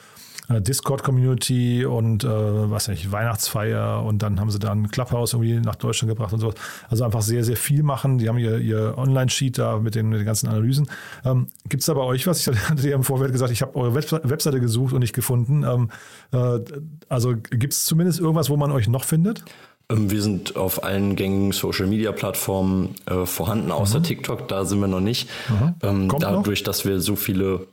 Discord-Community 0.48 1.84
und 1.84 2.24
äh, 2.24 2.28
was 2.28 2.88
nicht, 2.88 3.10
Weihnachtsfeier 3.12 4.02
und 4.02 4.22
dann 4.22 4.40
haben 4.40 4.50
sie 4.50 4.58
dann 4.58 4.90
Clubhouse 4.90 5.32
irgendwie 5.32 5.60
nach 5.60 5.76
Deutschland 5.76 6.10
gebracht 6.10 6.32
und 6.32 6.40
so. 6.40 6.52
Also 6.88 7.04
einfach 7.04 7.22
sehr, 7.22 7.44
sehr 7.44 7.56
viel 7.56 7.82
machen. 7.82 8.18
Die 8.18 8.28
haben 8.28 8.38
ihr, 8.38 8.58
ihr 8.58 8.94
Online-Sheet 8.96 9.58
da 9.58 9.78
mit 9.78 9.94
den, 9.94 10.08
mit 10.08 10.20
den 10.20 10.26
ganzen 10.26 10.48
Analysen. 10.48 10.88
Ähm, 11.24 11.46
Gibt 11.68 11.82
es 11.82 11.86
da 11.86 11.94
bei 11.94 12.02
euch 12.02 12.26
was? 12.26 12.46
Ich 12.46 12.58
hatte 12.68 12.88
ja 12.88 12.96
im 12.96 13.04
Vorfeld 13.04 13.32
gesagt, 13.32 13.52
ich 13.52 13.62
habe 13.62 13.76
eure 13.76 13.94
Web 13.94 14.12
Webseite 14.24 14.60
gesucht 14.60 14.92
und 14.92 15.00
nicht 15.00 15.14
gefunden. 15.14 15.64
Ähm, 15.64 15.90
äh, 16.32 16.60
also 17.08 17.34
gibt 17.36 17.72
es 17.72 17.84
zumindest 17.84 18.20
irgendwas, 18.20 18.50
wo 18.50 18.56
man 18.56 18.72
euch 18.72 18.88
noch 18.88 19.04
findet? 19.04 19.44
Ähm, 19.88 20.10
wir 20.10 20.22
sind 20.22 20.56
auf 20.56 20.84
allen 20.84 21.16
gängigen 21.16 21.52
Social 21.52 21.86
Media 21.86 22.12
Plattformen 22.12 22.94
äh, 23.06 23.26
vorhanden, 23.26 23.70
außer 23.70 24.00
mhm. 24.00 24.04
TikTok, 24.04 24.48
da 24.48 24.64
sind 24.64 24.80
wir 24.80 24.88
noch 24.88 25.00
nicht. 25.00 25.28
Mhm. 25.48 25.74
Ähm, 25.82 26.14
dadurch, 26.18 26.60
noch? 26.60 26.66
dass 26.66 26.84
wir 26.84 27.00
so 27.00 27.16
viele 27.16 27.54
äh, 27.54 27.66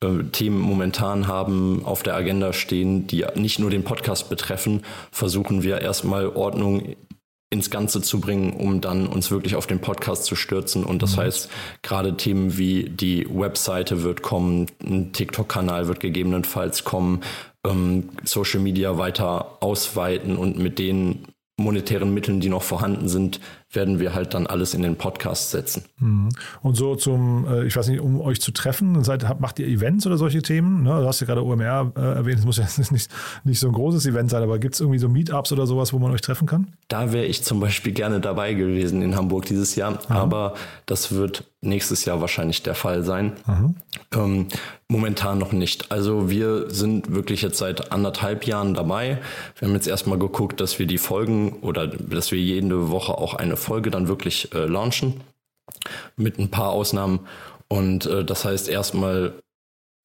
Themen 0.00 0.60
momentan 0.60 1.26
haben, 1.26 1.82
auf 1.84 2.02
der 2.02 2.14
Agenda 2.14 2.52
stehen, 2.52 3.08
die 3.08 3.24
nicht 3.34 3.58
nur 3.58 3.70
den 3.70 3.82
Podcast 3.82 4.28
betreffen, 4.28 4.82
versuchen 5.10 5.62
wir 5.64 5.80
erstmal 5.80 6.28
Ordnung 6.28 6.94
ins 7.50 7.70
Ganze 7.70 8.02
zu 8.02 8.20
bringen, 8.20 8.52
um 8.52 8.80
dann 8.80 9.06
uns 9.06 9.30
wirklich 9.30 9.56
auf 9.56 9.66
den 9.66 9.80
Podcast 9.80 10.24
zu 10.24 10.36
stürzen. 10.36 10.84
Und 10.84 11.02
das 11.02 11.16
mhm. 11.16 11.22
heißt, 11.22 11.50
gerade 11.82 12.16
Themen 12.16 12.58
wie 12.58 12.84
die 12.84 13.26
Webseite 13.28 14.02
wird 14.02 14.22
kommen, 14.22 14.66
ein 14.84 15.12
TikTok-Kanal 15.12 15.88
wird 15.88 16.00
gegebenenfalls 16.00 16.84
kommen, 16.84 17.22
ähm, 17.66 18.10
Social 18.24 18.60
Media 18.60 18.98
weiter 18.98 19.62
ausweiten 19.62 20.36
und 20.36 20.58
mit 20.58 20.78
den 20.78 21.24
monetären 21.58 22.14
Mitteln, 22.14 22.40
die 22.40 22.50
noch 22.50 22.62
vorhanden 22.62 23.08
sind, 23.08 23.40
werden 23.70 24.00
wir 24.00 24.14
halt 24.14 24.32
dann 24.32 24.46
alles 24.46 24.72
in 24.72 24.82
den 24.82 24.96
Podcast 24.96 25.50
setzen. 25.50 25.84
Mhm. 25.98 26.30
Und 26.62 26.76
so 26.76 26.96
zum, 26.96 27.46
äh, 27.46 27.64
ich 27.64 27.76
weiß 27.76 27.88
nicht, 27.88 28.00
um 28.00 28.20
euch 28.20 28.40
zu 28.40 28.50
treffen, 28.50 29.04
seid, 29.04 29.40
macht 29.40 29.58
ihr 29.58 29.66
Events 29.66 30.06
oder 30.06 30.16
solche 30.16 30.40
Themen? 30.40 30.84
Ne? 30.84 30.90
Du 30.90 31.06
hast 31.06 31.20
ja 31.20 31.26
gerade 31.26 31.44
OMR 31.44 31.92
äh, 31.94 32.00
erwähnt, 32.00 32.38
es 32.38 32.46
muss 32.46 32.56
ja 32.56 32.66
nicht, 32.90 33.08
nicht 33.44 33.60
so 33.60 33.66
ein 33.66 33.72
großes 33.74 34.06
Event 34.06 34.30
sein, 34.30 34.42
aber 34.42 34.58
gibt 34.58 34.74
es 34.74 34.80
irgendwie 34.80 34.98
so 34.98 35.08
Meetups 35.08 35.52
oder 35.52 35.66
sowas, 35.66 35.92
wo 35.92 35.98
man 35.98 36.12
euch 36.12 36.22
treffen 36.22 36.46
kann? 36.46 36.68
Da 36.88 37.12
wäre 37.12 37.26
ich 37.26 37.44
zum 37.44 37.60
Beispiel 37.60 37.92
gerne 37.92 38.20
dabei 38.20 38.54
gewesen 38.54 39.02
in 39.02 39.16
Hamburg 39.16 39.44
dieses 39.44 39.76
Jahr, 39.76 39.98
Aha. 40.08 40.18
aber 40.18 40.54
das 40.86 41.12
wird 41.12 41.44
nächstes 41.60 42.04
Jahr 42.04 42.20
wahrscheinlich 42.20 42.62
der 42.62 42.74
Fall 42.74 43.02
sein. 43.02 43.32
Ähm, 44.14 44.46
momentan 44.88 45.38
noch 45.38 45.52
nicht. 45.52 45.90
Also 45.90 46.30
wir 46.30 46.70
sind 46.70 47.12
wirklich 47.12 47.42
jetzt 47.42 47.58
seit 47.58 47.92
anderthalb 47.92 48.46
Jahren 48.46 48.74
dabei. 48.74 49.18
Wir 49.58 49.68
haben 49.68 49.74
jetzt 49.74 49.88
erstmal 49.88 50.18
geguckt, 50.18 50.60
dass 50.60 50.78
wir 50.78 50.86
die 50.86 50.98
Folgen 50.98 51.54
oder 51.60 51.86
dass 51.86 52.30
wir 52.30 52.38
jede 52.38 52.90
Woche 52.90 53.18
auch 53.18 53.34
eine 53.34 53.57
Folge 53.58 53.90
dann 53.90 54.08
wirklich 54.08 54.54
äh, 54.54 54.64
launchen. 54.64 55.20
Mit 56.16 56.38
ein 56.38 56.50
paar 56.50 56.70
Ausnahmen. 56.70 57.26
Und 57.68 58.06
äh, 58.06 58.24
das 58.24 58.44
heißt 58.44 58.68
erstmal 58.68 59.34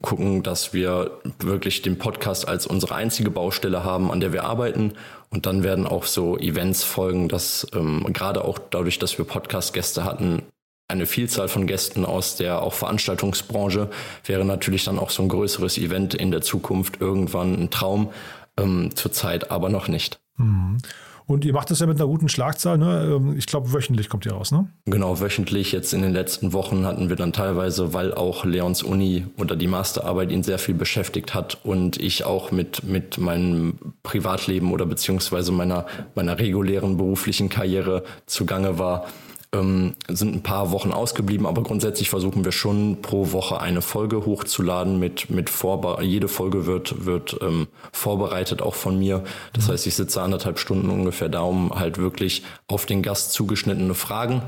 gucken, 0.03 0.43
dass 0.43 0.73
wir 0.73 1.21
wirklich 1.39 1.81
den 1.81 1.97
Podcast 1.97 2.47
als 2.47 2.67
unsere 2.67 2.93
einzige 2.93 3.31
Baustelle 3.31 3.85
haben, 3.85 4.11
an 4.11 4.19
der 4.19 4.33
wir 4.33 4.43
arbeiten. 4.43 4.93
Und 5.29 5.45
dann 5.45 5.63
werden 5.63 5.87
auch 5.87 6.05
so 6.05 6.37
Events 6.37 6.83
folgen, 6.83 7.29
dass 7.29 7.65
ähm, 7.73 8.05
gerade 8.11 8.43
auch 8.43 8.59
dadurch, 8.59 8.99
dass 8.99 9.17
wir 9.17 9.25
Podcast-Gäste 9.25 10.03
hatten, 10.03 10.43
eine 10.89 11.05
Vielzahl 11.05 11.47
von 11.47 11.65
Gästen 11.65 12.05
aus 12.05 12.35
der 12.35 12.61
auch 12.61 12.73
Veranstaltungsbranche 12.73 13.89
wäre 14.25 14.45
natürlich 14.45 14.83
dann 14.83 14.99
auch 14.99 15.09
so 15.09 15.23
ein 15.23 15.29
größeres 15.29 15.77
Event 15.77 16.13
in 16.13 16.31
der 16.31 16.41
Zukunft 16.41 16.99
irgendwann 17.01 17.53
ein 17.55 17.69
Traum, 17.71 18.11
ähm, 18.57 18.91
zurzeit 18.93 19.49
aber 19.49 19.69
noch 19.69 19.87
nicht. 19.87 20.19
Mhm. 20.37 20.77
Und 21.25 21.45
ihr 21.45 21.53
macht 21.53 21.71
das 21.71 21.79
ja 21.79 21.87
mit 21.87 21.97
einer 21.97 22.07
guten 22.07 22.29
Schlagzahl, 22.29 22.77
ne? 22.77 23.15
Ähm, 23.15 23.35
ich 23.37 23.45
glaube, 23.45 23.71
wöchentlich 23.73 24.09
kommt 24.09 24.25
ihr 24.25 24.33
raus, 24.33 24.51
ne? 24.51 24.67
Genau, 24.85 25.19
wöchentlich. 25.19 25.71
Jetzt 25.71 25.93
in 25.93 26.01
den 26.01 26.13
letzten 26.13 26.53
Wochen 26.53 26.85
hatten 26.85 27.09
wir 27.09 27.15
dann 27.15 27.33
teilweise, 27.33 27.93
weil 27.93 28.13
auch 28.13 28.45
Leons 28.45 28.83
Uni 28.83 29.25
oder 29.37 29.55
die 29.55 29.67
Masterarbeit 29.67 30.31
ihn 30.31 30.43
sehr 30.43 30.59
viel 30.59 30.75
beschäftigt 30.75 31.33
hat 31.33 31.59
und 31.63 31.97
ich 31.97 32.25
auch 32.25 32.51
mit, 32.51 32.83
mit 32.83 33.17
meinem 33.17 33.93
Privatleben 34.03 34.71
oder 34.71 34.85
beziehungsweise 34.85 35.51
meiner, 35.51 35.85
meiner 36.15 36.37
regulären 36.39 36.97
beruflichen 36.97 37.49
Karriere 37.49 38.03
zugange 38.25 38.77
war, 38.79 39.07
ähm, 39.53 39.95
sind 40.07 40.35
ein 40.35 40.43
paar 40.43 40.71
Wochen 40.71 40.91
ausgeblieben, 40.91 41.45
aber 41.45 41.63
grundsätzlich 41.63 42.09
versuchen 42.09 42.43
wir 42.43 42.51
schon 42.51 43.01
pro 43.01 43.31
Woche 43.31 43.61
eine 43.61 43.81
Folge 43.81 44.25
hochzuladen 44.25 44.99
mit, 44.99 45.29
mit 45.29 45.49
Vorbe 45.49 46.03
jede 46.03 46.27
Folge 46.27 46.65
wird, 46.65 47.05
wird 47.05 47.37
ähm, 47.41 47.67
vorbereitet, 47.91 48.61
auch 48.61 48.75
von 48.75 48.97
mir. 48.97 49.23
Das 49.53 49.69
heißt, 49.69 49.87
ich 49.87 49.95
sitze 49.95 50.21
anderthalb 50.21 50.59
Stunden 50.59 50.89
ungefähr 50.89 51.29
da, 51.29 51.41
um 51.41 51.71
halt 51.71 51.97
wirklich 51.97 52.43
auf 52.67 52.85
den 52.85 53.01
Gast 53.01 53.33
zugeschnittene 53.33 53.93
Fragen 53.93 54.41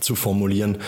zu 0.00 0.14
formulieren. 0.14 0.78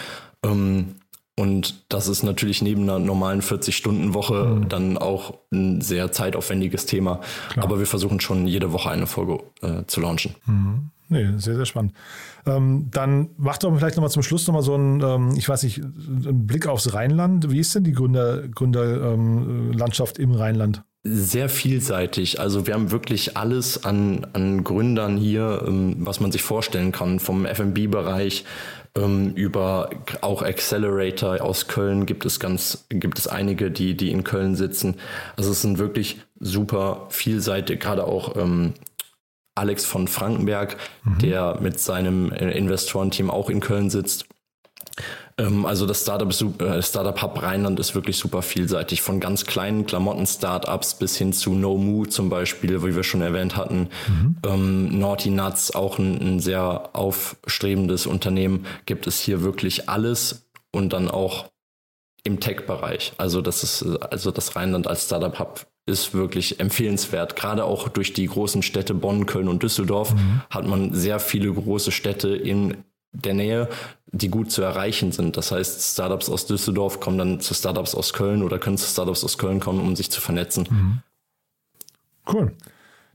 Ähm, 0.45 0.97
und 1.39 1.85
das 1.89 2.09
ist 2.09 2.23
natürlich 2.23 2.61
neben 2.61 2.83
einer 2.83 2.99
normalen 2.99 3.41
40-Stunden-Woche 3.41 4.45
mhm. 4.45 4.69
dann 4.69 4.99
auch 4.99 5.39
ein 5.51 5.81
sehr 5.81 6.13
zeitaufwendiges 6.13 6.85
Thema. 6.85 7.21
Klar. 7.51 7.65
Aber 7.65 7.79
wir 7.79 7.87
versuchen 7.87 8.21
schon 8.21 8.47
jede 8.47 8.73
Woche 8.73 8.91
eine 8.91 9.07
Folge 9.07 9.39
äh, 9.63 9.85
zu 9.87 10.01
launchen. 10.01 10.35
Mhm. 10.47 10.91
Nee, 11.09 11.27
sehr, 11.37 11.57
sehr 11.57 11.67
spannend. 11.67 11.93
Ähm, 12.47 12.89
dann 12.91 13.31
mach 13.37 13.59
doch 13.59 13.75
vielleicht 13.77 13.97
nochmal 13.97 14.11
zum 14.11 14.23
Schluss 14.23 14.47
nochmal 14.47 14.63
so 14.63 14.75
einen, 14.75 15.01
ähm, 15.03 15.35
ich 15.37 15.49
weiß 15.49 15.63
nicht, 15.63 15.83
einen 15.83 16.47
Blick 16.47 16.67
aufs 16.67 16.95
Rheinland. 16.95 17.51
Wie 17.51 17.59
ist 17.59 17.75
denn 17.75 17.85
die 17.85 17.93
Gründer, 17.93 18.49
Gründerlandschaft 18.49 20.19
ähm, 20.19 20.31
im 20.31 20.35
Rheinland? 20.35 20.83
Sehr 21.05 21.49
vielseitig. 21.49 22.41
Also 22.41 22.67
wir 22.67 22.75
haben 22.75 22.93
wirklich 22.93 23.37
alles 23.37 23.85
an, 23.85 24.27
an 24.33 24.65
Gründern 24.65 25.17
hier, 25.17 25.65
ähm, 25.67 25.97
was 25.99 26.21
man 26.21 26.33
sich 26.33 26.43
vorstellen 26.43 26.93
kann, 26.93 27.21
vom 27.21 27.45
FB-Bereich 27.45 28.45
ähm, 28.97 29.33
über 29.35 29.91
auch 30.21 30.43
Accelerator 30.43 31.41
aus 31.41 31.67
Köln 31.69 32.07
gibt 32.07 32.25
es 32.25 32.41
ganz, 32.41 32.85
gibt 32.89 33.19
es 33.19 33.27
einige, 33.27 33.71
die, 33.71 33.97
die 33.97 34.11
in 34.11 34.25
Köln 34.25 34.55
sitzen. 34.55 34.97
Also 35.37 35.51
es 35.53 35.63
sind 35.63 35.79
wirklich 35.79 36.21
super 36.39 37.07
vielseitig, 37.09 37.81
gerade 37.81 38.07
auch 38.07 38.37
ähm, 38.37 38.75
Alex 39.55 39.85
von 39.85 40.09
Frankenberg, 40.09 40.77
mhm. 41.05 41.19
der 41.19 41.59
mit 41.61 41.81
seinem 41.81 42.33
äh, 42.33 42.51
Investorenteam 42.53 43.31
auch 43.31 43.51
in 43.51 43.61
Köln 43.61 43.91
sitzt. 43.91 44.27
Ähm, 45.39 45.67
also 45.67 45.87
das 45.87 46.03
Startup, 46.03 46.31
äh, 46.61 46.83
Startup 46.83 47.21
Hub 47.23 47.43
Rheinland 47.43 47.81
ist 47.81 47.95
wirklich 47.95 48.17
super 48.17 48.43
vielseitig. 48.43 49.03
Von 49.03 49.21
ganz 49.21 49.47
kleinen 49.47 49.87
Klamotten-Startups 49.87 50.95
bis 50.95 51.17
hin 51.17 51.33
zu 51.33 51.55
No 51.55 51.77
Moo 51.77 52.07
zum 52.07 52.29
Beispiel, 52.29 52.83
wie 52.83 52.95
wir 52.95 53.03
schon 53.03 53.23
erwähnt 53.23 53.57
hatten. 53.57 53.89
Mhm. 54.09 54.37
Ähm, 54.47 54.99
Naughty 54.99 55.31
Nuts, 55.31 55.75
auch 55.75 55.99
ein, 55.99 56.21
ein 56.21 56.41
sehr 56.41 56.91
aufstrebendes 56.93 58.07
Unternehmen, 58.07 58.67
gibt 58.87 59.07
es 59.07 59.21
hier 59.21 59.43
wirklich 59.43 59.89
alles 59.89 60.49
und 60.71 60.93
dann 60.93 61.09
auch 61.09 61.47
im 62.25 62.41
Tech-Bereich. 62.41 63.15
Also 63.19 63.41
das 63.41 63.63
ist, 63.63 63.83
also 63.83 64.31
das 64.31 64.55
Rheinland 64.55 64.87
als 64.87 65.07
Startup 65.07 65.39
Hub 65.39 65.67
ist 65.87 66.15
wirklich 66.15 66.61
empfehlenswert. 66.61 67.35
Gerade 67.35 67.65
auch 67.65 67.89
durch 67.89 68.13
die 68.13 68.27
großen 68.27 68.63
Städte 68.63 68.95
Bonn, 68.95 69.27
Köln 69.27 69.49
und 69.49 69.63
Düsseldorf 69.63 70.15
mhm. 70.15 70.43
hat 70.49 70.67
man 70.67 70.95
sehr 70.95 71.19
viele 71.19 71.53
große 71.53 71.91
Städte 71.91 72.29
in 72.29 72.85
der 73.13 73.35
Nähe, 73.35 73.69
die 74.13 74.29
gut 74.29 74.51
zu 74.51 74.63
erreichen 74.63 75.11
sind. 75.11 75.37
Das 75.37 75.51
heißt, 75.51 75.93
Startups 75.93 76.29
aus 76.29 76.47
Düsseldorf 76.47 77.01
kommen 77.01 77.19
dann 77.19 77.41
zu 77.41 77.55
Startups 77.55 77.95
aus 77.95 78.13
Köln 78.13 78.43
oder 78.43 78.59
können 78.59 78.77
zu 78.77 78.87
Startups 78.87 79.25
aus 79.25 79.39
Köln 79.39 79.59
kommen, 79.59 79.81
um 79.81 79.97
sich 79.97 80.11
zu 80.11 80.21
vernetzen. 80.21 80.67
Mhm. 80.71 80.99
Cool. 82.31 82.53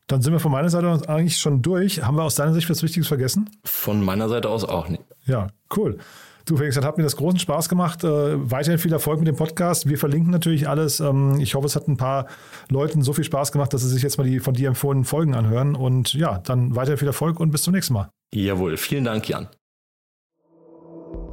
Dann 0.07 0.21
sind 0.21 0.33
wir 0.33 0.39
von 0.39 0.51
meiner 0.51 0.69
Seite 0.69 0.89
aus 0.89 1.03
eigentlich 1.03 1.37
schon 1.37 1.61
durch. 1.61 2.03
Haben 2.03 2.17
wir 2.17 2.23
aus 2.23 2.35
deiner 2.35 2.53
Sicht 2.53 2.69
was 2.69 2.81
Wichtiges 2.81 3.07
vergessen? 3.07 3.49
Von 3.63 4.03
meiner 4.03 4.27
Seite 4.29 4.49
aus 4.49 4.63
auch 4.63 4.87
nicht. 4.89 5.03
Ja, 5.25 5.47
cool. 5.75 5.97
Du, 6.45 6.55
Felix, 6.55 6.75
das 6.75 6.85
hat 6.85 6.97
mir 6.97 7.03
das 7.03 7.17
großen 7.17 7.39
Spaß 7.39 7.67
gemacht. 7.67 8.05
Äh, 8.05 8.49
weiterhin 8.49 8.79
viel 8.79 8.93
Erfolg 8.93 9.19
mit 9.19 9.27
dem 9.27 9.35
Podcast. 9.35 9.89
Wir 9.89 9.97
verlinken 9.97 10.31
natürlich 10.31 10.69
alles. 10.69 11.01
Ähm, 11.01 11.41
ich 11.41 11.55
hoffe, 11.55 11.65
es 11.65 11.75
hat 11.75 11.89
ein 11.89 11.97
paar 11.97 12.27
Leuten 12.69 13.01
so 13.01 13.11
viel 13.11 13.25
Spaß 13.25 13.51
gemacht, 13.51 13.73
dass 13.73 13.81
sie 13.81 13.89
sich 13.89 14.01
jetzt 14.01 14.17
mal 14.17 14.23
die 14.23 14.39
von 14.39 14.53
dir 14.53 14.69
empfohlenen 14.69 15.03
Folgen 15.03 15.35
anhören. 15.35 15.75
Und 15.75 16.13
ja, 16.13 16.39
dann 16.39 16.73
weiterhin 16.73 16.97
viel 16.97 17.07
Erfolg 17.09 17.41
und 17.41 17.51
bis 17.51 17.63
zum 17.63 17.73
nächsten 17.73 17.93
Mal. 17.93 18.09
Jawohl, 18.33 18.77
vielen 18.77 19.03
Dank, 19.03 19.27
Jan. 19.27 19.49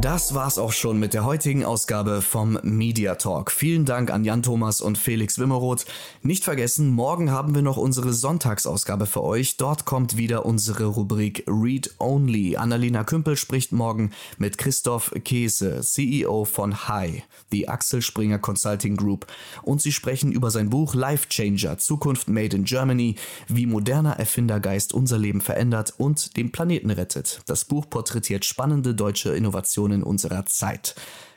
Das 0.00 0.34
war's 0.34 0.58
auch 0.58 0.72
schon 0.72 0.98
mit 0.98 1.14
der 1.14 1.24
heutigen 1.24 1.64
Ausgabe 1.64 2.20
vom 2.20 2.58
Media 2.62 3.14
Talk. 3.14 3.52
Vielen 3.52 3.84
Dank 3.84 4.10
an 4.10 4.24
Jan 4.24 4.42
Thomas 4.42 4.80
und 4.80 4.98
Felix 4.98 5.38
Wimmeroth. 5.38 5.86
Nicht 6.20 6.44
vergessen, 6.44 6.90
morgen 6.90 7.30
haben 7.30 7.54
wir 7.54 7.62
noch 7.62 7.76
unsere 7.76 8.12
Sonntagsausgabe 8.12 9.06
für 9.06 9.22
euch. 9.22 9.56
Dort 9.56 9.84
kommt 9.84 10.16
wieder 10.16 10.44
unsere 10.44 10.86
Rubrik 10.86 11.44
Read 11.46 11.94
Only. 12.00 12.56
Annalena 12.56 13.04
Kümpel 13.04 13.36
spricht 13.36 13.72
morgen 13.72 14.10
mit 14.36 14.58
Christoph 14.58 15.12
Käse, 15.24 15.80
CEO 15.80 16.44
von 16.44 16.88
Hi, 16.88 17.22
die 17.52 17.68
Axel 17.68 18.02
Springer 18.02 18.40
Consulting 18.40 18.96
Group. 18.96 19.26
Und 19.62 19.80
sie 19.80 19.92
sprechen 19.92 20.32
über 20.32 20.50
sein 20.50 20.70
Buch 20.70 20.94
Life 20.94 21.28
Changer, 21.28 21.78
Zukunft 21.78 22.28
Made 22.28 22.54
in 22.56 22.64
Germany, 22.64 23.14
wie 23.48 23.66
moderner 23.66 24.18
Erfindergeist 24.18 24.92
unser 24.92 25.18
Leben 25.18 25.40
verändert 25.40 25.94
und 25.96 26.36
den 26.36 26.52
Planeten 26.52 26.90
rettet. 26.90 27.40
Das 27.46 27.64
Buch 27.64 27.88
porträtiert 27.88 28.44
spannende 28.44 28.94
deutsche 28.94 29.34
Innovationen 29.34 29.83
Innovationen 29.84 30.02
unserer 30.02 30.46
Zeit. 30.46 30.94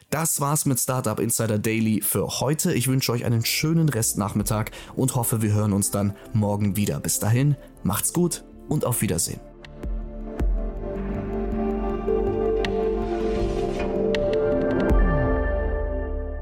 Das 0.09 0.39
war's 0.39 0.65
mit 0.65 0.79
Startup 0.79 1.19
Insider 1.19 1.59
Daily 1.59 2.01
für 2.01 2.39
heute. 2.39 2.73
Ich 2.73 2.87
wünsche 2.87 3.11
euch 3.11 3.25
einen 3.25 3.43
schönen 3.43 3.89
Restnachmittag 3.89 4.71
und 4.95 5.15
hoffe, 5.15 5.41
wir 5.41 5.53
hören 5.53 5.73
uns 5.73 5.91
dann 5.91 6.15
morgen 6.33 6.77
wieder. 6.77 6.99
Bis 7.01 7.19
dahin, 7.19 7.57
macht's 7.83 8.13
gut 8.13 8.45
und 8.69 8.85
auf 8.85 9.01
Wiedersehen. 9.01 9.41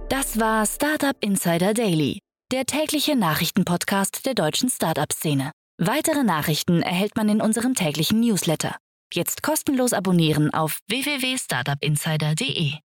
Das 0.10 0.40
war 0.40 0.66
Startup 0.68 1.16
Insider 1.22 1.74
Daily, 1.74 2.20
der 2.52 2.66
tägliche 2.66 3.16
Nachrichtenpodcast 3.16 4.26
der 4.28 4.36
deutschen 4.36 4.70
Startup-Szene. 4.70 5.52
Weitere 5.80 6.24
Nachrichten 6.24 6.84
erhält 6.84 7.18
man 7.18 7.30
in 7.30 7.42
unserem 7.42 7.74
täglichen 7.74 8.20
Newsletter. 8.20 8.76
Jetzt 9.16 9.44
kostenlos 9.44 9.94
abonnieren 9.94 10.54
auf 10.54 10.80
www.startupinsider.de. 10.90 12.85